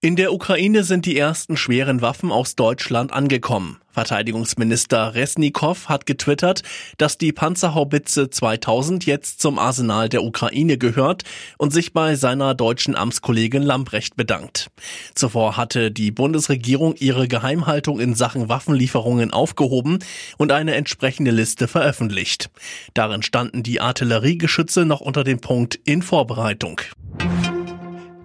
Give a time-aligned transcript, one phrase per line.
[0.00, 3.78] In der Ukraine sind die ersten schweren Waffen aus Deutschland angekommen.
[3.90, 6.62] Verteidigungsminister Resnikow hat getwittert,
[6.98, 11.24] dass die Panzerhaubitze 2000 jetzt zum Arsenal der Ukraine gehört
[11.56, 14.70] und sich bei seiner deutschen Amtskollegin Lambrecht bedankt.
[15.16, 19.98] Zuvor hatte die Bundesregierung ihre Geheimhaltung in Sachen Waffenlieferungen aufgehoben
[20.36, 22.50] und eine entsprechende Liste veröffentlicht.
[22.94, 26.82] Darin standen die Artilleriegeschütze noch unter dem Punkt in Vorbereitung.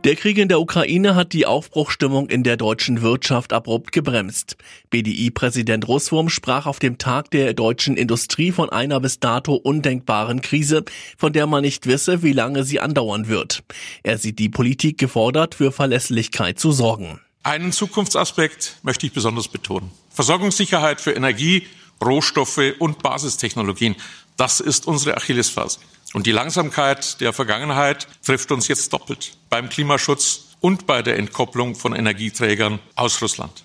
[0.04, 4.58] Der Krieg in der Ukraine hat die Aufbruchstimmung in der deutschen Wirtschaft abrupt gebremst.
[4.90, 10.84] BDI-Präsident Russwurm sprach auf dem Tag der deutschen Industrie von einer bis dato undenkbaren Krise,
[11.18, 13.64] von der man nicht wisse, wie lange sie andauern wird.
[14.04, 17.22] Er sieht die Politik gefordert, für Verlässlichkeit zu sorgen.
[17.44, 19.90] Einen Zukunftsaspekt möchte ich besonders betonen.
[20.10, 21.66] Versorgungssicherheit für Energie,
[22.04, 23.96] Rohstoffe und Basistechnologien.
[24.38, 25.80] Das ist unsere Achillesferse.
[26.14, 31.76] Und die Langsamkeit der Vergangenheit trifft uns jetzt doppelt beim Klimaschutz und bei der Entkopplung
[31.76, 33.64] von Energieträgern aus Russland.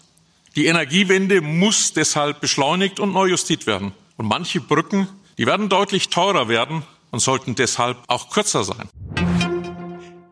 [0.56, 3.92] Die Energiewende muss deshalb beschleunigt und neu justiert werden.
[4.16, 8.88] Und manche Brücken, die werden deutlich teurer werden und sollten deshalb auch kürzer sein.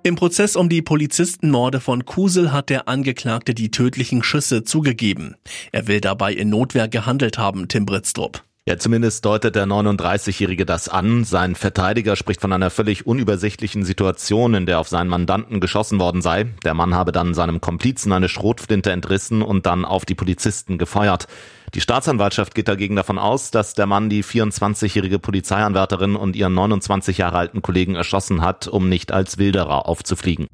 [0.03, 5.35] Im Prozess um die Polizistenmorde von Kusel hat der Angeklagte die tödlichen Schüsse zugegeben.
[5.73, 8.43] Er will dabei in Notwehr gehandelt haben, Tim Britztrup.
[8.69, 11.23] Ja, zumindest deutet der 39-Jährige das an.
[11.23, 16.21] Sein Verteidiger spricht von einer völlig unübersichtlichen Situation, in der auf seinen Mandanten geschossen worden
[16.21, 16.47] sei.
[16.65, 21.29] Der Mann habe dann seinem Komplizen eine Schrotflinte entrissen und dann auf die Polizisten gefeuert.
[21.75, 27.19] Die Staatsanwaltschaft geht dagegen davon aus, dass der Mann die 24-jährige Polizeianwärterin und ihren 29
[27.19, 30.49] Jahre alten Kollegen erschossen hat, um nicht als Wilderer aufzufliegen.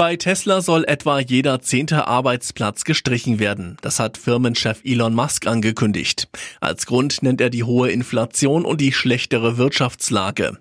[0.00, 3.76] Bei Tesla soll etwa jeder zehnte Arbeitsplatz gestrichen werden.
[3.82, 6.26] Das hat Firmenchef Elon Musk angekündigt.
[6.58, 10.56] Als Grund nennt er die hohe Inflation und die schlechtere Wirtschaftslage.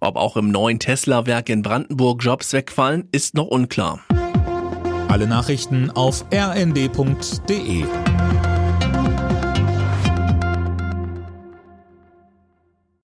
[0.00, 3.98] Ob auch im neuen Tesla-Werk in Brandenburg Jobs wegfallen, ist noch unklar.
[5.08, 7.84] Alle Nachrichten auf rnd.de